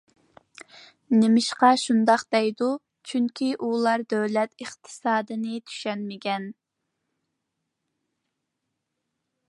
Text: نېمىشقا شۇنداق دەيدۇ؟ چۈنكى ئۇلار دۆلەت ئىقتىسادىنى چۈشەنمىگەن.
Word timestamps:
نېمىشقا 1.17 1.67
شۇنداق 1.81 2.23
دەيدۇ؟ 2.35 2.69
چۈنكى 3.11 3.49
ئۇلار 3.67 4.05
دۆلەت 4.15 4.65
ئىقتىسادىنى 4.65 5.61
چۈشەنمىگەن. 5.69 6.51